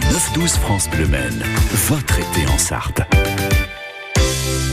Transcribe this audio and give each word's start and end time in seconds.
Le 0.00 0.06
9-12 0.06 0.48
France 0.58 0.88
Bleu 0.88 1.06
Maine, 1.06 1.44
votre 1.88 2.18
été 2.18 2.46
en 2.50 2.56
Sarthe. 2.56 3.02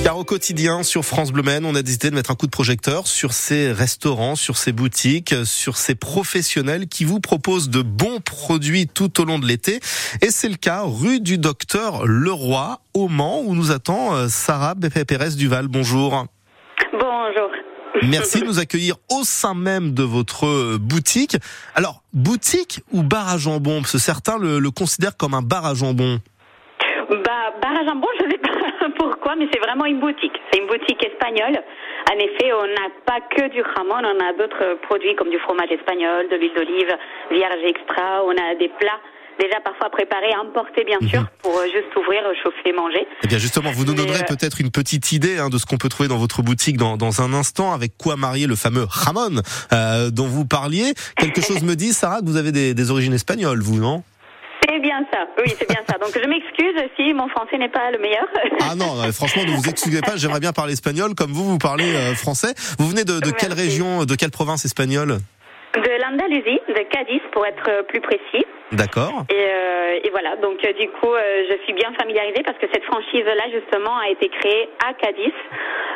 Car 0.03 0.17
au 0.17 0.23
quotidien, 0.23 0.83
sur 0.83 1.03
France 1.03 1.31
Bleu 1.31 1.43
Maine, 1.43 1.65
on 1.65 1.75
a 1.75 1.81
décidé 1.81 2.09
de 2.09 2.15
mettre 2.15 2.31
un 2.31 2.35
coup 2.35 2.45
de 2.45 2.51
projecteur 2.51 3.07
sur 3.07 3.33
ces 3.33 3.71
restaurants, 3.73 4.35
sur 4.37 4.57
ces 4.57 4.71
boutiques, 4.71 5.35
sur 5.43 5.77
ces 5.77 5.95
professionnels 5.95 6.87
qui 6.87 7.03
vous 7.03 7.19
proposent 7.19 7.69
de 7.69 7.81
bons 7.81 8.21
produits 8.21 8.87
tout 8.87 9.19
au 9.19 9.25
long 9.25 9.37
de 9.37 9.45
l'été. 9.45 9.81
Et 10.21 10.31
c'est 10.31 10.49
le 10.49 10.55
cas 10.55 10.83
rue 10.85 11.19
du 11.19 11.37
Docteur 11.37 12.05
Leroy, 12.05 12.79
au 12.93 13.09
Mans, 13.09 13.41
où 13.41 13.53
nous 13.53 13.71
attend 13.71 14.15
euh, 14.15 14.27
Sarah 14.29 14.75
Pérez 14.75 15.31
Duval. 15.31 15.67
Bonjour. 15.67 16.27
Merci 18.03 18.41
de 18.41 18.45
nous 18.45 18.59
accueillir 18.59 18.95
au 19.09 19.23
sein 19.23 19.53
même 19.53 19.93
de 19.93 20.03
votre 20.03 20.45
euh, 20.45 20.77
boutique. 20.79 21.37
Alors, 21.75 22.01
boutique 22.13 22.81
ou 22.91 23.03
bar 23.03 23.29
à 23.29 23.37
jambon? 23.37 23.81
Parce 23.81 23.93
que 23.93 23.97
certains 23.97 24.37
le, 24.37 24.59
le 24.59 24.71
considèrent 24.71 25.17
comme 25.17 25.33
un 25.33 25.41
bar 25.41 25.65
à 25.65 25.73
jambon. 25.73 26.19
Bah, 27.09 27.53
bar 27.61 27.71
à 27.71 27.85
jambon, 27.85 28.07
je 28.19 28.25
ne 28.25 28.31
sais 28.31 28.37
pas 28.37 28.89
pourquoi, 28.97 29.35
mais 29.35 29.47
c'est 29.51 29.59
vraiment 29.59 29.85
une 29.85 29.99
boutique. 29.99 30.35
C'est 30.51 30.59
une 30.59 30.67
boutique 30.67 31.03
espagnole. 31.05 31.61
En 32.11 32.17
effet, 32.19 32.51
on 32.53 32.67
n'a 32.67 32.89
pas 33.05 33.19
que 33.35 33.49
du 33.49 33.63
jamon, 33.75 33.95
on 33.99 34.19
a 34.23 34.33
d'autres 34.33 34.79
produits 34.83 35.15
comme 35.15 35.29
du 35.29 35.39
fromage 35.39 35.71
espagnol, 35.71 36.27
de 36.29 36.35
l'huile 36.35 36.53
d'olive, 36.55 36.95
vierge 37.31 37.63
extra, 37.65 38.23
on 38.25 38.31
a 38.31 38.55
des 38.55 38.69
plats 38.79 39.01
déjà 39.39 39.59
parfois 39.63 39.89
préparés, 39.89 40.33
importés 40.33 40.83
bien 40.83 40.99
sûr, 41.09 41.21
Mhm. 41.21 41.27
pour 41.41 41.57
euh, 41.57 41.63
juste 41.65 41.95
ouvrir, 41.95 42.21
chauffer, 42.43 42.73
manger. 42.73 43.05
Eh 43.23 43.27
bien 43.27 43.37
justement, 43.37 43.71
vous 43.71 43.85
nous 43.85 43.93
donnerez 43.93 44.21
euh, 44.21 44.35
peut-être 44.35 44.59
une 44.61 44.71
petite 44.71 45.11
idée 45.11 45.37
hein, 45.39 45.49
de 45.49 45.57
ce 45.57 45.65
qu'on 45.65 45.77
peut 45.77 45.89
trouver 45.89 46.09
dans 46.09 46.17
votre 46.17 46.41
boutique 46.41 46.77
dans, 46.77 46.97
dans 46.97 47.21
un 47.21 47.33
instant, 47.33 47.73
avec 47.73 47.97
quoi 47.97 48.15
marier 48.15 48.47
le 48.47 48.55
fameux 48.55 48.87
jamon 49.05 49.41
euh, 49.73 50.09
dont 50.09 50.27
vous 50.27 50.45
parliez? 50.45 50.93
Quelque 51.17 51.41
chose 51.41 51.61
me 51.63 51.75
dit, 51.75 51.93
Sarah, 51.93 52.19
que 52.21 52.25
vous 52.25 52.37
avez 52.37 52.51
des, 52.51 52.73
des 52.73 52.91
origines 52.91 53.13
espagnoles, 53.13 53.61
vous, 53.61 53.77
non? 53.79 54.03
C'est 54.69 54.79
bien 54.81 54.99
ça, 55.13 55.19
oui, 55.45 55.53
c'est 55.57 55.67
bien 55.69 55.81
ça. 55.87 55.97
Donc 55.97 56.11
je 56.13 56.27
m'excuse 56.27 56.75
si 56.97 57.13
mon 57.13 57.29
français 57.29 57.57
n'est 57.57 57.69
pas 57.69 57.89
le 57.91 57.99
meilleur. 57.99 58.27
Ah 58.69 58.75
non, 58.75 59.11
franchement, 59.13 59.43
ne 59.45 59.51
vous 59.51 59.69
excusez 59.69 60.01
pas, 60.01 60.17
j'aimerais 60.17 60.39
bien 60.41 60.51
parler 60.51 60.73
espagnol 60.73 61.13
comme 61.15 61.31
vous, 61.31 61.45
vous 61.45 61.57
parlez 61.57 61.85
euh, 61.95 62.15
français. 62.15 62.53
Vous 62.79 62.87
venez 62.89 63.05
de, 63.05 63.19
de 63.19 63.31
quelle 63.31 63.53
région, 63.53 64.03
de 64.05 64.15
quelle 64.15 64.31
province 64.31 64.65
espagnole? 64.65 65.19
De 66.07 66.11
l'Andalousie, 66.13 66.59
de 66.69 66.83
Cadiz 66.89 67.21
pour 67.33 67.45
être 67.45 67.85
plus 67.87 67.99
précis. 67.99 68.45
D'accord. 68.71 69.25
Et, 69.29 69.33
euh, 69.33 69.99
et 70.03 70.09
voilà, 70.11 70.35
donc 70.37 70.57
euh, 70.63 70.73
du 70.73 70.87
coup, 70.89 71.13
euh, 71.13 71.43
je 71.49 71.63
suis 71.63 71.73
bien 71.73 71.91
familiarisée 71.99 72.43
parce 72.45 72.57
que 72.57 72.65
cette 72.71 72.83
franchise-là, 72.83 73.43
justement, 73.53 73.97
a 73.97 74.09
été 74.09 74.29
créée 74.29 74.69
à 74.85 74.93
Cadiz. 74.93 75.33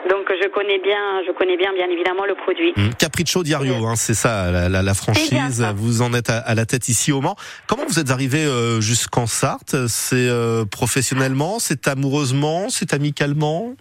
Donc 0.09 0.27
je 0.29 0.47
connais 0.49 0.79
bien, 0.79 1.21
je 1.27 1.31
connais 1.31 1.57
bien, 1.57 1.73
bien 1.73 1.89
évidemment, 1.89 2.25
le 2.25 2.35
produit. 2.35 2.73
Hum, 2.77 2.93
Capriccio 2.97 3.43
Diario, 3.43 3.85
hein, 3.85 3.95
c'est 3.95 4.13
ça, 4.13 4.69
la, 4.69 4.93
franchise. 4.93 5.59
ça. 5.59 5.73
Vous 5.75 6.01
en 6.01 6.13
êtes 6.13 6.29
à, 6.29 6.39
à 6.39 6.55
la 6.55 6.65
tête 6.65 6.89
ici 6.89 7.11
au 7.11 7.21
Mans. 7.21 7.35
Comment 7.67 7.83
vous 7.87 7.99
êtes 7.99 8.11
arrivé 8.11 8.39
jusqu'en 8.79 9.27
Sarthe? 9.27 9.87
C'est 9.87 10.29
professionnellement, 10.71 11.59
c'est 11.59 11.87
amoureusement, 11.87 12.69
c'est 12.69 12.93
amicalement? 12.93 13.73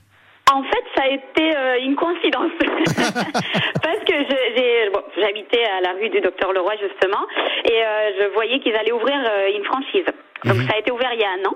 En 0.52 0.62
fait, 0.64 0.79
été 1.14 1.56
euh, 1.56 1.78
une 1.83 1.97
coïncidence. 1.97 2.53
Parce 3.83 3.98
que 4.06 4.14
je- 4.14 4.56
j'ai, 4.56 4.91
bon, 4.91 5.03
j'habitais 5.19 5.64
à 5.64 5.80
la 5.80 5.92
rue 5.92 6.08
du 6.08 6.20
Docteur 6.20 6.53
Leroy, 6.53 6.75
justement, 6.80 7.27
et 7.70 7.83
euh, 7.84 8.11
je 8.20 8.34
voyais 8.34 8.58
qu'ils 8.61 8.75
allaient 8.77 8.92
ouvrir 8.92 9.16
euh, 9.16 9.56
une 9.56 9.64
franchise. 9.64 10.05
Donc 10.44 10.56
Mhm. 10.56 10.66
ça 10.69 10.75
a 10.75 10.78
été 10.78 10.91
ouvert 10.91 11.11
il 11.12 11.20
y 11.20 11.25
a 11.25 11.31
un 11.31 11.44
an. 11.47 11.55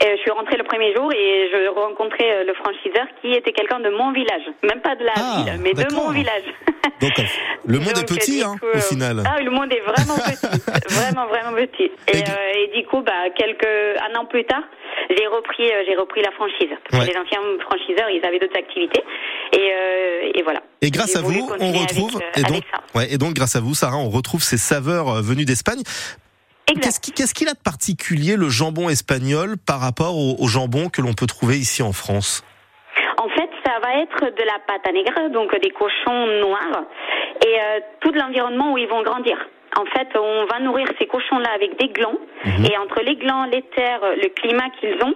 Et 0.00 0.16
je 0.16 0.20
suis 0.22 0.30
rentrée 0.30 0.56
le 0.56 0.64
premier 0.64 0.94
jour 0.94 1.12
et 1.12 1.50
je 1.52 1.68
rencontrais 1.74 2.30
euh, 2.30 2.44
le 2.44 2.54
franchiseur 2.54 3.06
qui 3.20 3.32
était 3.32 3.52
quelqu'un 3.52 3.80
de 3.80 3.90
mon 3.90 4.12
village. 4.12 4.42
Même 4.62 4.80
pas 4.80 4.94
de 4.94 5.04
la 5.04 5.12
Ah, 5.16 5.42
ville, 5.44 5.60
mais 5.60 5.72
de 5.72 5.92
mon 5.94 6.10
village. 6.10 6.44
Donc, 7.00 7.18
euh, 7.18 7.22
le 7.66 7.78
monde 7.78 7.88
est 7.98 8.06
Donc, 8.08 8.18
petit, 8.18 8.42
hein, 8.42 8.56
coup, 8.60 8.66
au 8.66 8.76
euh, 8.76 8.80
final. 8.80 9.22
Ah, 9.26 9.40
le 9.40 9.50
monde 9.50 9.72
est 9.72 9.80
vraiment 9.80 10.14
petit, 10.14 10.60
vraiment 10.94 11.26
vraiment 11.26 11.52
petit. 11.56 11.90
Et, 12.12 12.18
Et- 12.18 12.22
euh, 12.22 12.52
et 12.74 12.80
du 12.80 12.86
coup, 12.86 13.02
bah, 13.02 13.30
quelques 13.36 13.66
un 13.66 14.18
an 14.20 14.24
plus 14.26 14.44
tard, 14.44 14.62
j'ai 15.10 15.26
repris, 15.26 15.68
euh, 15.68 15.82
j'ai 15.88 15.96
repris 15.96 16.22
la 16.22 16.30
franchise. 16.32 16.70
Parce 16.90 17.02
Ouais. 17.02 17.08
que 17.08 17.14
les 17.14 17.20
anciens 17.20 17.40
franchiseurs, 17.60 18.08
ils 18.10 18.24
avaient 18.24 18.38
d'autres 18.38 18.56
activités. 18.58 19.02
Et, 19.52 19.58
euh, 19.72 20.30
et 20.34 20.42
voilà. 20.42 20.62
Et 20.80 20.90
grâce 20.90 21.16
à 21.16 21.22
vous, 21.22 21.48
on 21.60 21.72
retrouve, 21.72 22.16
avec, 22.16 22.36
euh, 22.36 22.40
et 22.40 22.42
donc, 22.44 22.62
ouais, 22.94 23.12
et 23.12 23.18
donc 23.18 23.34
grâce 23.34 23.56
à 23.56 23.60
vous, 23.60 23.74
Sarah, 23.74 23.96
on 23.96 24.10
retrouve 24.10 24.42
ces 24.42 24.58
saveurs 24.58 25.08
euh, 25.08 25.20
venues 25.22 25.44
d'Espagne. 25.44 25.82
Qu'est-ce 26.80 27.00
qui- 27.00 27.12
qu'est-ce 27.12 27.34
qu'il 27.34 27.48
a 27.48 27.54
de 27.54 27.58
particulier 27.64 28.36
le 28.36 28.48
jambon 28.48 28.88
espagnol 28.88 29.56
par 29.66 29.80
rapport 29.80 30.16
au, 30.16 30.36
au 30.38 30.46
jambon 30.48 30.88
que 30.88 31.00
l'on 31.02 31.14
peut 31.14 31.26
trouver 31.26 31.56
ici 31.56 31.82
en 31.82 31.92
France? 31.92 32.44
En 33.16 33.28
fait, 33.30 33.50
ça 33.64 33.78
va 33.82 34.00
être 34.02 34.20
de 34.36 34.44
la 34.44 34.58
pâte 34.66 34.86
à 34.88 34.92
negra, 34.92 35.28
donc 35.30 35.50
des 35.60 35.70
cochons 35.70 36.26
noirs, 36.40 36.84
et 37.44 37.54
euh, 37.60 37.80
tout 38.00 38.12
l'environnement 38.12 38.72
où 38.72 38.78
ils 38.78 38.86
vont 38.88 39.02
grandir. 39.02 39.36
En 39.76 39.84
fait, 39.86 40.08
on 40.16 40.46
va 40.46 40.60
nourrir 40.60 40.86
ces 40.98 41.06
cochons-là 41.06 41.50
avec 41.54 41.78
des 41.78 41.88
glands, 41.88 42.18
Mhm. 42.44 42.64
et 42.66 42.76
entre 42.78 43.00
les 43.02 43.16
glands, 43.16 43.44
les 43.44 43.62
terres, 43.76 44.00
le 44.02 44.28
climat 44.28 44.70
qu'ils 44.80 44.96
ont, 45.02 45.14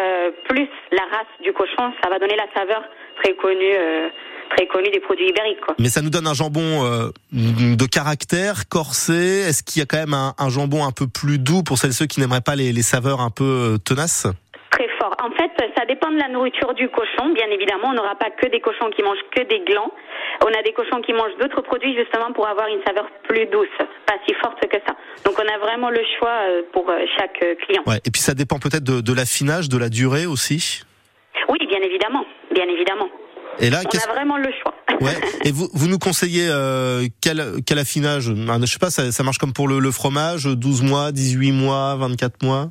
euh, 0.00 0.30
plus 0.48 0.68
la 0.92 1.02
race 1.10 1.32
du 1.42 1.52
cochon, 1.52 1.92
ça 2.02 2.08
va 2.10 2.18
donner 2.18 2.36
la 2.36 2.46
saveur 2.54 2.82
très 3.22 3.34
connue, 3.34 3.74
euh, 3.74 4.08
très 4.54 4.66
connue 4.66 4.90
des 4.90 5.00
produits 5.00 5.28
ibériques. 5.28 5.60
Quoi. 5.60 5.74
Mais 5.78 5.88
ça 5.88 6.02
nous 6.02 6.10
donne 6.10 6.26
un 6.26 6.34
jambon 6.34 6.84
euh, 6.84 7.10
de 7.32 7.86
caractère, 7.86 8.68
corsé. 8.68 9.40
Est-ce 9.48 9.62
qu'il 9.62 9.80
y 9.80 9.82
a 9.82 9.86
quand 9.86 9.98
même 9.98 10.14
un, 10.14 10.34
un 10.38 10.48
jambon 10.48 10.84
un 10.84 10.92
peu 10.92 11.06
plus 11.06 11.38
doux 11.38 11.62
pour 11.62 11.78
celles 11.78 11.90
et 11.90 11.94
ceux 11.94 12.06
qui 12.06 12.20
n'aimeraient 12.20 12.40
pas 12.40 12.56
les, 12.56 12.72
les 12.72 12.82
saveurs 12.82 13.20
un 13.20 13.30
peu 13.30 13.44
euh, 13.44 13.78
tenaces? 13.78 14.26
Très 14.70 14.88
fort. 14.98 15.14
En 15.22 15.30
fait, 15.30 15.50
ça 15.76 15.86
dépend 15.86 16.10
de 16.10 16.18
la 16.18 16.28
nourriture 16.28 16.74
du 16.74 16.88
cochon. 16.88 17.32
Bien 17.32 17.48
évidemment, 17.50 17.88
on 17.88 17.94
n'aura 17.94 18.14
pas 18.16 18.30
que 18.30 18.46
des 18.48 18.60
cochons 18.60 18.90
qui 18.94 19.02
mangent 19.02 19.24
que 19.34 19.42
des 19.42 19.64
glands. 19.64 19.90
On 20.42 20.52
a 20.52 20.62
des 20.62 20.72
cochons 20.72 21.00
qui 21.00 21.14
mangent 21.14 21.36
d'autres 21.40 21.62
produits 21.62 21.96
justement 21.96 22.32
pour 22.32 22.46
avoir 22.46 22.68
une 22.68 22.82
saveur 22.86 23.06
plus 23.26 23.46
douce, 23.46 23.72
pas 24.06 24.16
si 24.28 24.34
forte 24.34 24.60
que 24.60 24.76
ça. 24.86 24.94
Donc 25.24 25.34
on 25.38 25.48
a 25.48 25.58
vraiment 25.58 25.88
le 25.88 26.02
choix 26.18 26.36
euh, 26.50 26.62
pour 26.72 26.92
chaque 27.16 27.42
client. 27.64 27.82
Ouais. 27.86 28.00
Et 28.04 28.10
puis 28.10 28.20
ça 28.20 28.34
dépend 28.34 28.58
peut-être 28.58 28.84
de, 28.84 29.00
de 29.00 29.12
l'affinage, 29.14 29.70
de 29.70 29.78
la 29.78 29.88
durée 29.88 30.26
aussi? 30.26 30.82
Oui, 31.48 31.58
bien 31.68 31.80
évidemment, 31.80 32.26
bien 32.52 32.66
évidemment. 32.68 33.08
Et 33.58 33.70
là, 33.70 33.82
On 33.84 33.98
a 34.10 34.12
vraiment 34.14 34.36
le 34.38 34.50
choix. 34.62 34.72
Ouais. 35.00 35.14
Et 35.44 35.50
vous, 35.50 35.68
vous 35.74 35.88
nous 35.88 35.98
conseillez 35.98 36.48
euh, 36.48 37.06
quel, 37.20 37.44
quel 37.66 37.78
affinage? 37.78 38.32
Ah, 38.48 38.56
Je 38.60 38.64
sais 38.66 38.78
pas, 38.78 38.90
ça, 38.90 39.12
ça 39.12 39.22
marche 39.22 39.36
comme 39.36 39.52
pour 39.52 39.68
le, 39.68 39.78
le 39.78 39.90
fromage, 39.90 40.44
12 40.44 40.82
mois, 40.82 41.12
18 41.12 41.52
mois, 41.52 41.96
24 41.96 42.42
mois? 42.42 42.70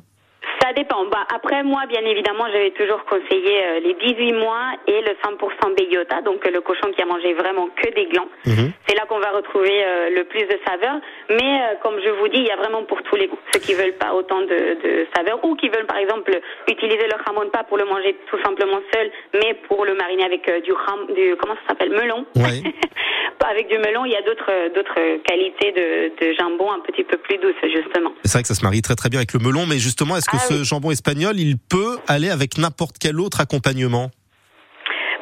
Dépend. 0.76 1.04
Bah, 1.06 1.26
après, 1.34 1.62
moi, 1.62 1.82
bien 1.88 2.02
évidemment, 2.02 2.44
je 2.52 2.58
vais 2.58 2.70
toujours 2.72 3.04
conseiller 3.06 3.64
euh, 3.64 3.80
les 3.80 3.94
18 3.94 4.32
mois 4.34 4.76
et 4.86 5.00
le 5.00 5.12
100% 5.24 5.74
beyota, 5.74 6.20
donc 6.22 6.46
euh, 6.46 6.50
le 6.50 6.60
cochon 6.60 6.92
qui 6.94 7.02
a 7.02 7.06
mangé 7.06 7.32
vraiment 7.34 7.68
que 7.74 7.92
des 7.94 8.06
glands. 8.06 8.28
Mhm. 8.44 8.72
C'est 8.86 8.94
là 8.94 9.06
qu'on 9.08 9.18
va 9.18 9.30
retrouver 9.30 9.84
euh, 9.84 10.10
le 10.10 10.24
plus 10.24 10.44
de 10.44 10.58
saveur. 10.66 11.00
Mais 11.30 11.76
comme 11.82 11.98
je 12.04 12.10
vous 12.10 12.28
dis, 12.28 12.38
il 12.38 12.46
y 12.46 12.50
a 12.50 12.56
vraiment 12.56 12.84
pour 12.84 13.02
tous 13.02 13.16
les 13.16 13.26
goûts. 13.26 13.38
Ceux 13.52 13.60
qui 13.60 13.74
veulent 13.74 13.98
pas 13.98 14.12
autant 14.14 14.40
de, 14.42 14.46
de 14.84 15.06
saveur 15.16 15.42
ou 15.44 15.56
qui 15.56 15.68
veulent, 15.68 15.86
par 15.86 15.98
exemple, 15.98 16.38
utiliser 16.68 17.04
le 17.04 17.16
jamon 17.26 17.48
pas 17.50 17.64
pour 17.64 17.78
le 17.78 17.84
manger 17.84 18.16
tout 18.30 18.38
simplement 18.44 18.80
seul, 18.92 19.10
mais 19.34 19.54
pour 19.68 19.84
le 19.84 19.94
mariner 19.94 20.24
avec 20.24 20.44
du 20.62 20.72
ram, 20.72 21.06
du 21.14 21.34
comment 21.36 21.54
ça 21.54 21.70
s'appelle, 21.70 21.90
melon. 21.90 22.26
Ouais. 22.36 22.62
avec 23.48 23.68
du 23.68 23.78
melon, 23.78 24.04
il 24.04 24.12
y 24.12 24.16
a 24.16 24.22
d'autres 24.22 24.74
d'autres 24.74 25.22
qualités 25.22 25.72
de, 25.72 26.12
de 26.20 26.32
jambon 26.38 26.72
un 26.72 26.80
petit 26.80 27.04
peu 27.04 27.16
plus 27.18 27.38
douces, 27.38 27.54
justement. 27.62 28.12
C'est 28.24 28.32
vrai 28.32 28.42
que 28.42 28.48
ça 28.48 28.54
se 28.54 28.64
marie 28.64 28.82
très 28.82 28.94
très 28.94 29.08
bien 29.08 29.20
avec 29.20 29.32
le 29.32 29.38
melon, 29.40 29.66
mais 29.68 29.78
justement, 29.78 30.16
est-ce 30.16 30.28
que 30.28 30.36
Ah 30.36 30.46
ce 30.48 30.54
oui. 30.54 30.64
Jambon 30.66 30.90
espagnol, 30.90 31.34
il 31.38 31.56
peut 31.56 31.96
aller 32.06 32.28
avec 32.30 32.58
n'importe 32.58 32.96
quel 33.00 33.18
autre 33.20 33.40
accompagnement 33.40 34.10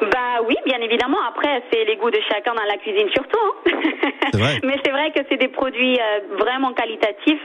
Bah 0.01 0.41
oui, 0.47 0.55
bien 0.65 0.79
évidemment. 0.81 1.17
Après, 1.29 1.63
c'est 1.71 1.85
les 1.85 1.95
goûts 1.95 2.11
de 2.11 2.19
chacun 2.29 2.53
dans 2.53 2.63
la 2.67 2.77
cuisine 2.77 3.07
surtout. 3.13 3.39
hein. 3.39 4.11
Vrai. 4.33 4.59
Mais 4.63 4.75
c'est 4.83 4.91
vrai 4.91 5.11
que 5.15 5.21
c'est 5.29 5.37
des 5.37 5.47
produits 5.47 5.97
euh, 5.99 6.37
vraiment 6.37 6.73
qualitatifs. 6.73 7.43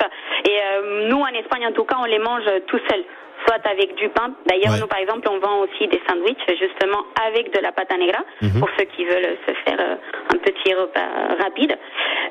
Et 0.48 0.56
euh, 0.58 1.08
nous, 1.08 1.20
en 1.20 1.28
Espagne, 1.28 1.66
en 1.68 1.72
tout 1.72 1.84
cas, 1.84 1.96
on 2.00 2.04
les 2.06 2.18
mange 2.18 2.44
tout 2.66 2.80
seuls. 2.90 3.04
Soit 3.46 3.64
avec 3.66 3.94
du 3.96 4.08
pain. 4.10 4.34
D'ailleurs, 4.46 4.74
Ouais. 4.74 4.80
nous, 4.80 4.86
par 4.86 4.98
exemple, 4.98 5.26
on 5.30 5.38
vend 5.40 5.58
aussi 5.60 5.88
des 5.88 6.00
sandwichs, 6.08 6.38
justement, 6.60 7.02
avec 7.26 7.52
de 7.54 7.60
la 7.60 7.72
pâte 7.72 7.90
à 7.92 7.96
negra, 7.96 8.20
Mhm. 8.42 8.60
pour 8.60 8.68
ceux 8.78 8.84
qui 8.96 9.04
veulent 9.04 9.36
se 9.46 9.52
faire 9.64 9.78
euh, 9.80 9.96
un 10.34 10.38
petit 10.38 10.74
repas 10.74 11.08
rapide. 11.42 11.76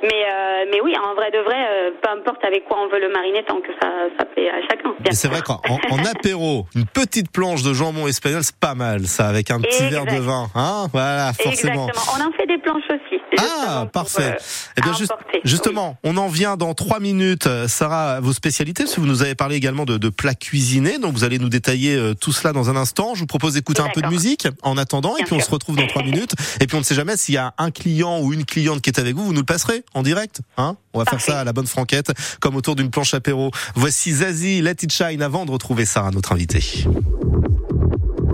Mais, 0.04 0.24
euh, 0.32 0.66
mais 0.72 0.80
oui, 0.82 0.94
en 0.98 1.14
vrai 1.16 1.32
de 1.32 1.40
vrai, 1.40 1.58
euh, 1.70 1.92
peu 2.02 2.10
importe 2.10 2.44
avec 2.46 2.64
quoi 2.66 2.78
on 2.80 2.88
veut 2.88 3.00
le 3.02 3.10
mariner, 3.12 3.44
tant 3.44 3.60
que 3.60 3.72
ça, 3.82 3.90
ça 4.18 4.26
plaît 4.26 4.50
à 4.50 4.62
chacun. 4.70 4.94
c'est 5.12 5.28
vrai 5.28 5.42
qu'en 5.42 5.56
en, 5.56 5.98
apéro, 6.16 6.66
une 6.76 6.86
petite 6.86 7.32
planche 7.32 7.64
de 7.64 7.74
jambon 7.74 8.08
espagnol, 8.08 8.42
c'est 8.44 8.60
pas 8.60 8.76
mal, 8.76 9.02
ça, 9.06 9.28
avec 9.28 9.50
un 9.52 9.60
petit 9.60 9.88
verre 9.90 10.06
de 10.06 10.20
vin. 10.20 10.46
Hein 10.56 10.88
voilà, 10.94 11.32
forcément. 11.34 11.88
Exactement. 11.88 12.14
On 12.16 12.30
en 12.30 12.32
fait 12.34 12.46
des 12.46 12.60
planches 12.60 12.88
aussi. 12.90 13.09
Ah, 13.38 13.82
pour, 13.84 13.92
parfait. 13.92 14.34
euh, 14.36 14.72
Eh 14.78 14.82
bien, 14.82 14.94
juste- 14.94 15.12
justement, 15.44 15.98
on 16.04 16.18
en 16.18 16.28
vient 16.28 16.58
dans 16.58 16.74
trois 16.74 17.00
minutes. 17.00 17.48
Euh, 17.48 17.68
Sarah, 17.68 18.20
vos 18.22 18.34
spécialités, 18.34 18.84
parce 18.84 18.96
que 18.96 19.02
vous 19.02 19.08
nous 19.08 19.22
avez 19.22 19.36
parlé 19.36 19.56
également 19.56 19.86
de, 19.86 19.98
de 19.98 20.10
plats 20.10 20.34
cuisinés, 20.36 20.98
donc 21.00 21.14
vous 21.14 21.24
allez 21.24 21.40
nous 21.40 21.50
détailler 21.50 21.96
euh, 21.96 22.14
tout 22.14 22.32
cela 22.32 22.54
dans 22.54 22.70
un 22.70 22.76
instant. 22.76 23.14
Je 23.16 23.22
vous 23.22 23.28
propose 23.28 23.54
d'écouter 23.54 23.82
un 23.82 23.90
peu 23.94 24.02
de 24.02 24.08
musique 24.08 24.48
en 24.64 24.78
attendant, 24.78 25.16
et 25.18 25.24
puis 25.24 25.34
on 25.34 25.40
se 25.40 25.50
retrouve 25.52 25.76
dans 25.76 25.88
trois 25.88 26.04
minutes. 26.04 26.34
Et 26.60 26.68
puis 26.68 26.76
on 26.76 26.80
ne 26.80 26.84
sait 26.86 26.96
jamais 26.96 27.18
s'il 27.18 27.36
y 27.36 27.38
a 27.38 27.54
un 27.58 27.72
client 27.72 28.20
ou 28.22 28.34
une 28.34 28.46
cliente 28.46 28.82
qui 28.82 28.90
est 28.90 29.00
avec 29.00 29.16
vous, 29.16 29.24
vous 29.26 29.34
nous 29.34 29.40
le 29.42 29.46
passerez 29.46 29.84
en 29.94 30.04
direct. 30.04 30.42
Hein 30.58 30.76
on 30.94 31.00
va 31.00 31.06
faire 31.06 31.22
ça 31.22 31.40
à 31.40 31.44
la 31.44 31.54
bonne 31.54 31.68
franquette, 31.68 32.12
comme 32.40 32.56
autour 32.56 32.76
d'une 32.76 32.90
planche 32.90 33.14
apéro. 33.14 33.52
Voici 33.76 34.12
Zazie, 34.12 34.62
Let 34.62 34.78
It 34.82 34.92
Shine, 34.92 35.22
avant 35.22 35.46
de 35.46 35.52
retrouver 35.52 35.86
Sarah, 35.86 36.12
notre 36.12 36.32
invitée. 36.32 36.64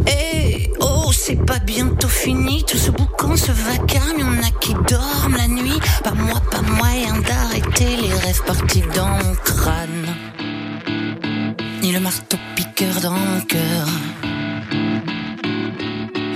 Eh, 0.08 0.70
oh, 0.80 0.95
c'est 1.28 1.44
pas 1.44 1.58
bientôt 1.58 2.08
fini, 2.08 2.64
tout 2.66 2.78
ce 2.78 2.92
boucan, 2.92 3.36
ce 3.36 3.52
vacarme, 3.52 4.20
y'en 4.20 4.44
a 4.44 4.52
qui 4.62 4.74
dorment 4.88 5.38
la 5.38 5.48
nuit. 5.48 5.80
Pas 6.04 6.12
moi, 6.12 6.40
pas 6.52 6.62
moyen 6.62 7.16
d'arrêter 7.28 7.98
les 7.98 8.14
rêves 8.14 8.44
partis 8.46 8.84
dans 8.94 9.10
mon 9.10 9.34
crâne. 9.44 10.06
marteau 12.00 12.38
piqueur 12.56 13.02
dans 13.02 13.16
le 13.16 13.42
cœur. 13.48 13.88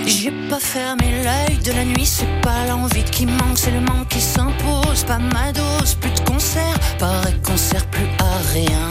J'ai 0.07 0.33
pas 0.49 0.59
fermé 0.59 1.07
l'œil 1.23 1.57
de 1.59 1.71
la 1.71 1.85
nuit, 1.85 2.07
c'est 2.07 2.41
pas 2.41 2.65
l'envie 2.67 3.03
qui 3.03 3.27
manque, 3.27 3.57
c'est 3.57 3.71
le 3.71 3.81
manque 3.81 4.07
qui 4.07 4.21
s'impose. 4.21 5.03
Pas 5.05 5.19
ma 5.19 5.51
dose, 5.51 5.93
plus 6.01 6.09
de 6.09 6.21
concert, 6.21 6.79
paraît 6.97 7.37
qu'on 7.43 7.57
sert 7.57 7.85
plus 7.87 8.09
à 8.17 8.31
rien. 8.53 8.89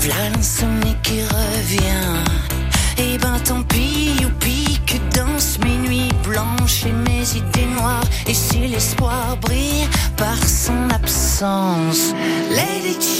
V'là 0.00 0.30
l'insomnie 0.30 0.96
qui 1.02 1.20
revient. 1.20 2.24
Et 2.98 3.18
ben 3.18 3.38
tant 3.44 3.62
pis, 3.62 3.85
l'espoir 8.76 9.38
brille 9.40 9.88
par 10.18 10.36
son 10.46 10.90
absence, 10.90 12.12
Lady 12.50 13.15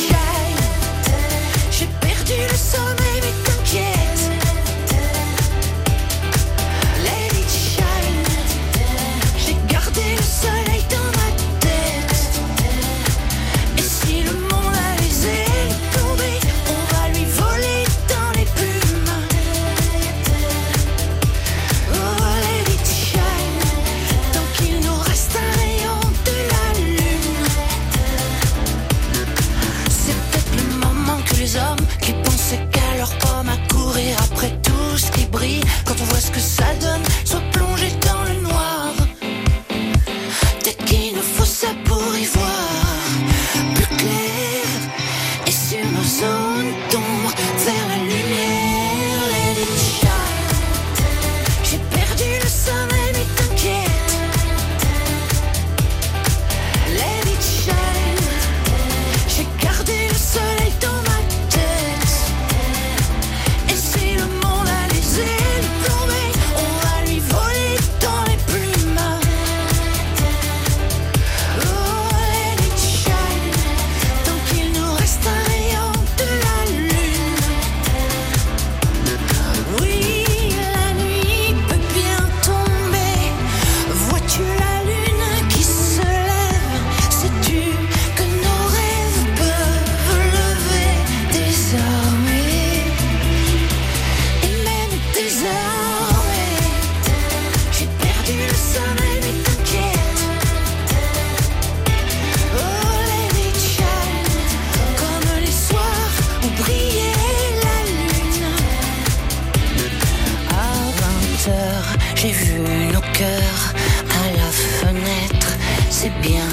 À 111.47 111.51
20 111.51 111.53
heures, 111.53 111.97
j'ai 112.15 112.31
vu 112.31 112.61
nos 112.93 113.01
cœurs 113.13 113.75
à 114.11 114.37
la 114.37 114.51
fenêtre. 114.51 115.49
C'est 115.91 116.13
bien 116.21 116.49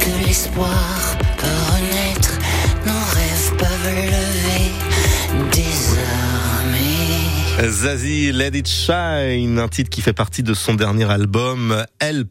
que 0.00 0.26
l'espoir 0.26 1.16
peut 1.36 1.46
renaître. 1.72 2.38
Nos 2.86 2.92
rêves 2.92 3.56
peuvent 3.58 3.94
lever. 3.94 4.67
Zazie, 7.66 8.30
Let 8.32 8.56
It 8.56 8.68
Shine, 8.68 9.58
un 9.58 9.68
titre 9.68 9.90
qui 9.90 10.00
fait 10.00 10.12
partie 10.12 10.42
de 10.44 10.54
son 10.54 10.74
dernier 10.74 11.10
album, 11.10 11.84
Help 11.98 12.28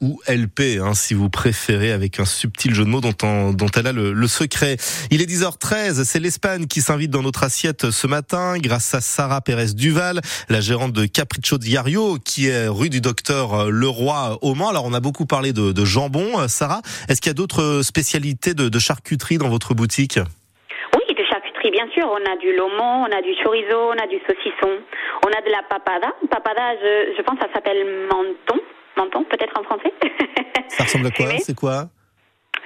ou 0.00 0.20
LP, 0.28 0.78
hein, 0.80 0.92
si 0.94 1.14
vous 1.14 1.30
préférez, 1.30 1.92
avec 1.92 2.20
un 2.20 2.24
subtil 2.26 2.74
jeu 2.74 2.84
de 2.84 2.90
mots 2.90 3.00
dont, 3.00 3.14
on- 3.22 3.52
dont 3.52 3.70
elle 3.74 3.86
a 3.86 3.92
le, 3.92 4.26
secret. 4.28 4.76
Il 5.10 5.22
est 5.22 5.26
10h13, 5.26 6.04
c'est 6.04 6.20
l'Espagne 6.20 6.66
qui 6.66 6.82
s'invite 6.82 7.10
dans 7.10 7.22
notre 7.22 7.42
assiette 7.42 7.90
ce 7.90 8.06
matin, 8.06 8.58
grâce 8.58 8.94
à 8.94 9.00
Sarah 9.00 9.40
Pérez 9.40 9.72
Duval, 9.72 10.20
la 10.48 10.60
gérante 10.60 10.92
de 10.92 11.06
Capriccio 11.06 11.58
Diario, 11.58 12.18
qui 12.22 12.48
est 12.48 12.68
rue 12.68 12.90
du 12.90 13.00
Docteur 13.00 13.70
Leroy 13.70 14.38
au 14.42 14.54
Mans. 14.54 14.68
Alors, 14.68 14.84
on 14.84 14.92
a 14.92 15.00
beaucoup 15.00 15.26
parlé 15.26 15.52
de, 15.52 15.84
jambon. 15.84 16.38
Euh, 16.38 16.48
Sarah, 16.48 16.82
est-ce 17.08 17.20
qu'il 17.20 17.30
y 17.30 17.32
a 17.32 17.34
d'autres 17.34 17.80
spécialités 17.82 18.54
de, 18.54 18.78
charcuterie 18.78 19.38
dans 19.38 19.48
votre 19.48 19.74
boutique? 19.74 20.20
Bien 21.76 21.88
sûr. 21.92 22.08
On 22.10 22.32
a 22.32 22.36
du 22.36 22.54
lomo, 22.56 23.04
on 23.06 23.12
a 23.12 23.20
du 23.20 23.34
chorizo, 23.42 23.92
on 23.92 23.98
a 24.02 24.06
du 24.06 24.18
saucisson, 24.26 24.80
on 25.24 25.28
a 25.28 25.42
de 25.42 25.50
la 25.50 25.62
papada. 25.68 26.12
Papada, 26.30 26.74
je, 26.80 27.14
je 27.16 27.22
pense 27.22 27.38
que 27.38 27.46
ça 27.46 27.52
s'appelle 27.52 27.84
menton. 28.10 28.60
Menton, 28.96 29.24
peut-être 29.24 29.58
en 29.60 29.64
français. 29.64 29.92
Ça 30.68 30.84
ressemble 30.84 31.06
à 31.08 31.10
quoi? 31.10 31.26
C'est 31.38 31.54
quoi? 31.54 31.84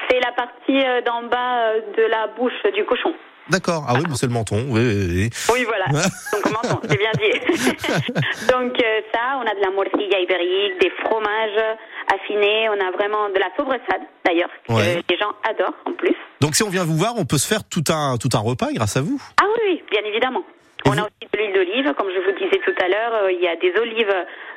C'est 0.09 0.21
la 0.21 0.33
partie 0.33 0.81
euh, 0.87 1.01
d'en 1.03 1.25
bas 1.25 1.73
euh, 1.73 1.81
de 1.97 2.03
la 2.05 2.29
bouche 2.29 2.63
du 2.73 2.85
cochon. 2.85 3.13
D'accord. 3.51 3.85
Ah 3.89 3.95
oui, 3.97 4.03
mais 4.09 4.15
c'est 4.17 4.27
le 4.27 4.33
menton. 4.33 4.65
Oui, 4.69 4.81
oui, 4.81 5.07
oui. 5.11 5.31
Oui, 5.53 5.65
voilà. 5.65 5.87
Donc 6.33 6.53
menton, 6.53 6.81
c'est 6.89 6.99
bien 6.99 7.11
dit. 7.19 7.33
Donc 8.53 8.73
euh, 8.83 9.01
ça, 9.13 9.39
on 9.39 9.47
a 9.47 9.55
de 9.55 9.61
la 9.61 9.71
morcilla 9.71 10.19
ibérique, 10.21 10.81
des 10.81 10.91
fromages 11.05 11.77
affinés, 12.15 12.69
on 12.69 12.81
a 12.81 12.91
vraiment 12.93 13.29
de 13.29 13.39
la 13.39 13.49
sobressade 13.57 14.03
d'ailleurs, 14.25 14.51
que 14.69 14.73
Ouais. 14.73 15.03
les 15.09 15.17
gens 15.19 15.33
adorent 15.49 15.77
en 15.87 15.93
plus. 15.93 16.15
Donc 16.41 16.55
si 16.55 16.63
on 16.63 16.69
vient 16.71 16.85
vous 16.85 16.97
voir, 16.97 17.15
on 17.17 17.25
peut 17.25 17.39
se 17.39 17.47
faire 17.49 17.65
tout 17.69 17.85
un 17.91 18.17
tout 18.19 18.31
un 18.35 18.41
repas 18.41 18.69
grâce 18.73 18.97
à 18.97 19.03
vous. 19.03 19.21
Ah 19.41 19.45
oui, 19.47 19.61
oui, 19.75 19.83
bien 19.91 20.03
évidemment. 20.05 20.43
Et 20.87 20.89
on 20.89 20.93
vous- 20.93 20.99
a 21.01 21.03
aussi 21.03 21.29
de 21.33 21.39
l'huile 21.39 21.53
d'olive, 21.53 21.95
comme 21.99 22.09
je 22.09 22.21
vous 22.25 22.39
disais 22.39 22.61
tout 22.65 22.75
à 22.83 22.89
l'heure. 22.89 23.15
euh, 23.25 23.33
Il 23.33 23.41
y 23.41 23.49
a 23.49 23.55
des 23.57 23.73
olives 23.79 24.09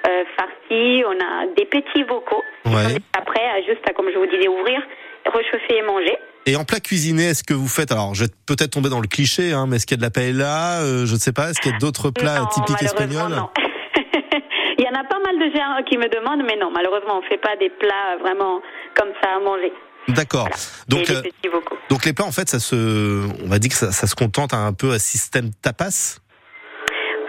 euh, 0.07 0.23
farcies, 0.37 1.03
on 1.05 1.11
a 1.19 1.47
des 1.57 1.65
petits 1.65 2.03
bocaux. 2.05 2.41
Ouais. 2.65 2.95
Après, 3.17 3.43
à 3.49 3.61
juste, 3.61 3.83
à, 3.89 3.93
comme 3.93 4.09
je 4.13 4.17
vous 4.17 4.25
disais, 4.27 4.47
ouvrir, 4.47 4.81
réchauffer 5.25 5.77
et 5.77 5.81
manger. 5.81 6.17
Et 6.45 6.55
en 6.55 6.65
plat 6.65 6.79
cuisiné, 6.79 7.29
est-ce 7.29 7.43
que 7.43 7.53
vous 7.53 7.67
faites 7.67 7.91
alors 7.91 8.13
je 8.15 8.25
vais 8.25 8.31
peut-être 8.45 8.71
tomber 8.71 8.89
dans 8.89 8.99
le 8.99 9.07
cliché 9.07 9.53
hein, 9.53 9.65
mais 9.67 9.77
est-ce 9.77 9.85
qu'il 9.85 9.95
y 9.95 9.99
a 9.99 10.01
de 10.01 10.03
la 10.03 10.11
paella 10.11 10.81
euh, 10.81 11.05
je 11.05 11.13
ne 11.13 11.19
sais 11.19 11.31
pas, 11.31 11.49
est-ce 11.49 11.61
qu'il 11.61 11.71
y 11.71 11.75
a 11.75 11.77
d'autres 11.77 12.09
plats 12.09 12.39
Non, 12.39 12.47
typiques 12.47 12.83
espagnols 12.83 13.31
non. 13.31 13.49
Il 14.77 14.83
y 14.83 14.87
en 14.87 14.99
a 14.99 15.03
pas 15.03 15.19
mal 15.19 15.37
de 15.37 15.55
gens 15.55 15.83
qui 15.87 15.97
me 15.97 16.09
demandent, 16.09 16.43
mais 16.45 16.57
non, 16.57 16.71
malheureusement, 16.71 17.19
on 17.19 17.21
fait 17.29 17.37
pas 17.37 17.55
des 17.57 17.69
plats 17.69 18.17
vraiment 18.19 18.59
comme 18.95 19.09
ça 19.21 19.35
à 19.35 19.39
manger. 19.39 19.71
D'accord. 20.09 20.49
Donc 20.87 21.05
des 21.05 21.15
euh, 21.15 21.21
donc 21.89 22.05
les 22.05 22.13
plats 22.13 22.25
en 22.25 22.31
fait 22.31 22.49
ça 22.49 22.59
se 22.59 23.25
on 23.43 23.47
va 23.47 23.59
dire 23.59 23.71
que 23.71 23.77
ça, 23.77 23.91
ça 23.91 24.07
se 24.07 24.15
contente 24.15 24.53
un 24.53 24.73
peu 24.73 24.91
à 24.91 24.99
système 24.99 25.51
tapas. 25.61 26.19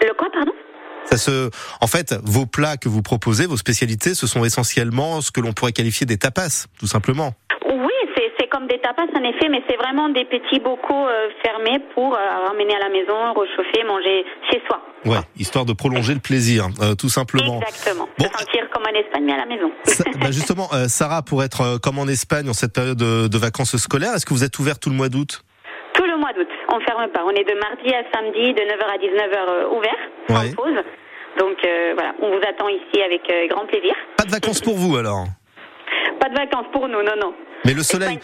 Le 0.03 0.13
quoi, 0.15 0.29
pardon? 0.33 0.53
Ça 1.05 1.17
se 1.17 1.51
en 1.81 1.87
fait 1.87 2.15
vos 2.25 2.47
plats 2.47 2.77
que 2.77 2.89
vous 2.89 3.03
proposez, 3.03 3.47
vos 3.47 3.57
spécialités, 3.57 4.15
ce 4.15 4.27
sont 4.27 4.45
essentiellement 4.45 5.21
ce 5.21 5.31
que 5.31 5.41
l'on 5.41 5.53
pourrait 5.53 5.73
qualifier 5.73 6.07
des 6.07 6.19
tapas 6.19 6.67
tout 6.79 6.89
simplement. 6.89 7.35
Des 8.85 8.89
tapas 8.91 9.19
en 9.19 9.25
effet, 9.25 9.49
mais 9.49 9.63
c'est 9.69 9.77
vraiment 9.77 10.11
des 10.11 10.27
petits 10.27 10.61
bocaux 10.61 11.07
euh, 11.09 11.29
fermés 11.43 11.79
pour 11.95 12.15
euh, 12.15 12.19
ramener 12.49 12.75
à 12.77 12.81
la 12.81 12.91
maison, 12.91 13.33
réchauffer, 13.33 13.83
manger 13.87 14.25
chez 14.51 14.61
soi. 14.67 14.79
Ouais, 15.07 15.21
histoire 15.39 15.65
de 15.65 15.73
prolonger 15.73 16.13
le 16.13 16.21
plaisir 16.21 16.67
euh, 16.83 16.95
tout 16.95 17.09
simplement. 17.09 17.61
Exactement. 17.63 18.07
Bon. 18.19 18.27
Se 18.27 18.39
sentir 18.45 18.69
comme 18.71 18.83
en 18.83 18.95
Espagne, 18.99 19.25
mais 19.25 19.33
à 19.33 19.39
la 19.39 19.47
maison. 19.47 19.71
Ça- 19.85 20.05
bah 20.21 20.31
justement, 20.31 20.69
euh, 20.75 20.85
Sarah, 20.89 21.23
pour 21.23 21.43
être 21.43 21.79
comme 21.81 21.99
en 21.99 22.07
Espagne 22.09 22.47
en 22.51 22.53
cette 22.53 22.75
période 22.75 22.99
de, 22.99 23.27
de 23.29 23.39
vacances 23.39 23.75
scolaires, 23.79 24.13
est-ce 24.15 24.27
que 24.27 24.35
vous 24.35 24.45
êtes 24.45 24.59
ouvert 24.59 24.79
tout 24.79 24.91
le 24.91 24.97
mois 24.97 25.09
d'août? 25.09 25.43
Tout 25.95 26.05
le 26.05 26.19
mois 26.19 26.33
d'août, 26.35 26.49
on 26.69 26.79
ferme 26.81 27.09
pas. 27.09 27.23
On 27.25 27.31
est 27.31 27.45
de 27.49 27.55
mardi 27.59 27.89
à 27.95 28.03
samedi, 28.13 28.53
de 28.53 28.61
9h 28.61 28.85
à 28.85 28.99
19h 28.99 29.77
ouvert, 29.79 30.01
Ouais. 30.29 30.53
pause. 30.55 30.77
Donc 31.39 31.57
voilà, 31.95 32.13
on 32.21 32.29
vous 32.29 32.43
attend 32.47 32.69
ici 32.69 33.01
avec 33.03 33.23
grand 33.49 33.65
plaisir. 33.65 33.95
Pas 34.19 34.25
de 34.25 34.31
vacances 34.31 34.61
pour 34.61 34.77
vous 34.77 34.97
alors? 34.97 35.25
Pas 36.21 36.29
de 36.29 36.35
vacances 36.35 36.67
pour 36.73 36.87
nous, 36.87 37.03
non, 37.03 37.17
non. 37.21 37.33
Mais 37.65 37.73
le 37.73 37.83
soleil, 37.83 38.19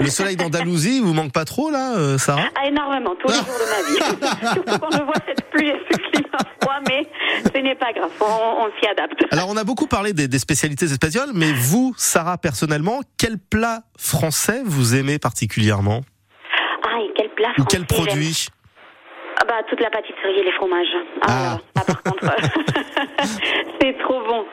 le 0.00 0.06
soleil 0.06 0.36
d'Andalousie, 0.36 1.00
vous 1.00 1.12
manque 1.12 1.32
pas 1.32 1.44
trop 1.44 1.70
là, 1.70 1.94
euh, 1.96 2.16
Sarah 2.18 2.44
Ah, 2.58 2.66
énormément, 2.66 3.14
tous 3.16 3.28
les 3.28 3.34
jours 3.34 3.44
de 3.44 3.68
ma 3.70 3.82
vie. 3.88 4.52
Surtout 4.54 4.78
quand 4.80 4.90
je 4.90 5.02
vois 5.02 5.14
cette 5.26 5.50
pluie 5.50 5.68
et 5.68 5.76
ce 5.90 5.96
climat 5.98 6.38
froid, 6.62 6.78
mais 6.88 7.06
ce 7.54 7.60
n'est 7.60 7.74
pas 7.74 7.92
grave, 7.92 8.10
on, 8.20 8.24
on 8.64 8.70
s'y 8.80 8.88
adapte. 8.88 9.22
Alors 9.30 9.48
on 9.50 9.56
a 9.56 9.64
beaucoup 9.64 9.86
parlé 9.86 10.12
des, 10.14 10.28
des 10.28 10.38
spécialités 10.38 10.86
espagnoles, 10.86 11.30
mais 11.34 11.52
vous, 11.52 11.92
Sarah, 11.98 12.38
personnellement, 12.38 13.00
quel 13.18 13.36
plat 13.38 13.80
français 13.98 14.62
vous 14.64 14.94
aimez 14.94 15.18
particulièrement? 15.18 16.00
Ah, 16.84 16.98
et 17.02 17.10
quel 17.16 17.30
plat 17.34 17.48
Ou 17.58 17.64
quel 17.64 17.84
produit? 17.86 18.48
Ah 19.42 19.46
bah 19.48 19.54
toute 19.70 19.80
la 19.80 19.88
pâtisserie 19.90 20.38
et 20.38 20.44
les 20.44 20.52
fromages. 20.52 20.86
Ah, 21.22 21.56
Ah. 21.56 21.58
là, 21.76 21.82
par 21.84 22.02
contre, 22.02 22.24
c'est 23.80 23.96
trop 24.02 24.20
bon. 24.26 24.44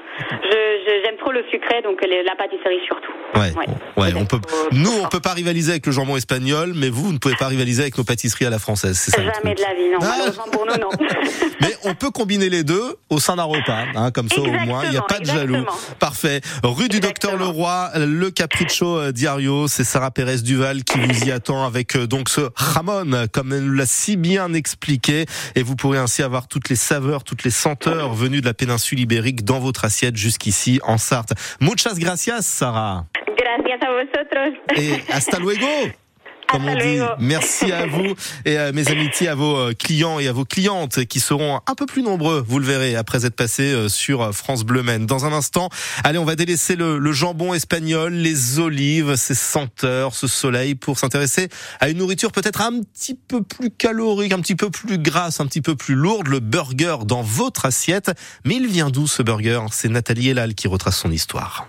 J'aime 1.04 1.18
trop 1.20 1.32
le 1.32 1.44
sucré, 1.52 1.82
donc 1.84 2.00
les- 2.02 2.24
la 2.24 2.36
pâtisserie 2.36 2.80
surtout. 2.86 3.12
Ouais, 3.36 3.54
Ouais. 3.98 4.14
on 4.16 4.26
peut. 4.26 4.40
trop- 4.40 4.56
Nous, 4.72 4.92
on 5.04 5.08
peut 5.08 5.20
pas 5.20 5.34
rivaliser 5.34 5.72
avec 5.72 5.86
le 5.86 5.92
jambon 5.92 6.16
espagnol, 6.18 6.74
mais 6.76 6.90
vous, 6.90 7.04
vous 7.06 7.14
ne 7.14 7.18
pouvez 7.18 7.36
pas 7.36 7.48
rivaliser 7.48 7.82
avec 7.84 7.98
nos 7.98 8.04
pâtisseries 8.04 8.46
à 8.46 8.50
la 8.50 8.60
française. 8.60 8.98
Ça. 8.98 9.18
Jamais 9.22 9.56
de 9.56 9.62
la 9.62 9.74
vie, 9.74 9.90
non. 9.92 10.00
Ah. 10.02 10.06
Malheureusement 10.18 10.46
pour 10.52 10.66
nous, 10.66 10.76
non. 10.80 10.90
Mais 11.62 11.76
on 11.84 11.94
peut 11.96 12.12
combiner 12.12 12.50
les 12.50 12.64
deux 12.64 12.96
au 13.10 13.20
sein 13.20 13.36
d'un 13.36 13.44
repas, 13.44 13.84
hein, 13.96 14.12
comme 14.12 14.30
ça 14.30 14.40
au 14.42 14.46
moins, 14.52 14.84
il 14.86 14.92
n'y 14.92 14.98
a 14.98 15.02
pas 15.02 15.20
de 15.20 15.26
jaloux. 15.26 15.66
Parfait. 16.00 16.42
Rue 16.64 16.88
du 16.90 17.00
Docteur. 17.00 17.36
Leroy, 17.38 17.90
le 17.96 18.32
Capriccio 18.32 18.98
euh, 18.98 19.12
Diario, 19.12 19.68
c'est 19.68 19.84
Sarah 19.84 20.12
Pérez 20.12 20.38
Duval 20.38 20.84
qui 20.84 20.98
vous 21.00 21.26
y 21.28 21.32
attend 21.32 21.66
avec 21.66 21.96
euh, 21.96 22.08
donc 22.08 22.30
ce 22.30 22.42
jamon, 22.74 23.28
comme 23.32 23.54
elle 23.54 23.64
nous 23.66 23.74
l'a 23.74 23.86
si 23.86 24.16
bien 24.18 24.54
expliqué. 24.54 25.26
Et 25.56 25.64
vous 25.64 25.76
pourrez 25.76 25.98
ainsi 25.98 26.24
avoir 26.24 26.48
toutes 26.48 26.70
les 26.70 26.76
saveurs, 26.76 27.24
toutes 27.24 27.44
les 27.44 27.52
senteurs 27.52 28.14
venues 28.14 28.42
de 28.42 28.46
la 28.46 28.54
péninsule 28.54 29.00
ibérique 29.00 29.44
dans 29.44 29.60
votre 29.60 29.84
assiette 29.86 30.16
jusqu'ici 30.28 30.80
en 30.86 30.98
Sarthe. 30.98 31.34
Muchas 31.60 31.98
gracias, 31.98 32.46
Sarah. 32.46 33.06
Gracias 33.38 33.80
a 33.82 33.90
vosotros. 33.92 34.50
Et 34.76 35.10
hasta 35.10 35.40
luego 35.40 35.68
comme 36.48 36.66
on 36.66 36.76
dit. 36.76 37.00
Merci 37.20 37.72
à 37.72 37.86
vous 37.86 38.16
et 38.46 38.58
à 38.58 38.72
mes 38.72 38.88
amitiés 38.90 39.28
à 39.28 39.36
vos 39.36 39.58
euh, 39.58 39.74
clients 39.74 40.20
et 40.20 40.28
à 40.28 40.34
vos 40.34 40.46
clientes 40.46 41.06
qui 41.06 41.20
seront 41.20 41.60
un 41.68 41.76
peu 41.76 41.86
plus 41.86 42.04
nombreux, 42.04 42.44
vous 42.48 42.60
le 42.60 42.66
verrez, 42.66 42.96
après 42.96 43.26
être 43.26 43.36
passés 43.36 43.72
euh, 43.72 43.90
sur 43.90 44.22
euh, 44.22 44.32
France 44.32 44.64
Bleu 44.64 44.84
Maine. 44.84 45.06
Dans 45.06 45.26
un 45.26 45.34
instant, 45.34 45.70
allez, 46.04 46.18
on 46.18 46.26
va 46.26 46.36
délaisser 46.36 46.76
le, 46.76 46.98
le 46.98 47.12
jambon 47.12 47.54
espagnol, 47.54 48.14
les 48.14 48.60
olives, 48.60 49.16
ces 49.16 49.36
senteurs, 49.36 50.14
ce 50.16 50.28
soleil 50.28 50.76
pour 50.76 51.00
s'intéresser 51.00 51.50
à 51.80 51.90
une 51.90 51.98
nourriture 51.98 52.32
peut-être 52.32 52.62
un 52.62 52.82
petit 52.82 53.16
peu 53.16 53.44
plus 53.44 53.72
calorique, 53.72 54.34
un 54.34 54.40
petit 54.40 54.56
peu 54.56 54.70
plus 54.70 54.98
grasse, 54.98 55.40
un 55.40 55.46
petit 55.46 55.62
peu 55.62 55.76
plus 55.76 55.96
lourde, 55.96 56.28
le 56.28 56.40
burger 56.40 56.98
dans 57.06 57.22
votre 57.22 57.66
assiette. 57.66 58.12
Mais 58.46 58.56
il 58.56 58.68
vient 58.68 58.90
d'où 58.90 59.08
ce 59.08 59.24
burger? 59.24 59.62
C'est 59.72 59.90
Nathalie 59.90 60.30
Elal 60.30 60.56
qui 60.56 60.68
retrace 60.68 60.98
son 60.98 61.12
histoire. 61.12 61.68